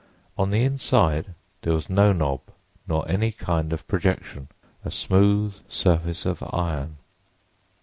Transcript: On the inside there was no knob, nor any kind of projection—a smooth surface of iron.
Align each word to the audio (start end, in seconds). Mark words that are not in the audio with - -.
On 0.35 0.49
the 0.49 0.63
inside 0.63 1.35
there 1.61 1.73
was 1.75 1.87
no 1.87 2.11
knob, 2.11 2.39
nor 2.87 3.07
any 3.07 3.31
kind 3.31 3.71
of 3.71 3.87
projection—a 3.87 4.89
smooth 4.89 5.53
surface 5.69 6.25
of 6.25 6.41
iron. 6.51 6.97